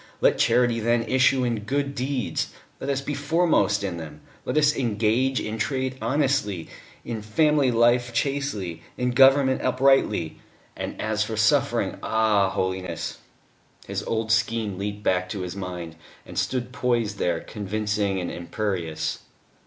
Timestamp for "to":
15.29-15.41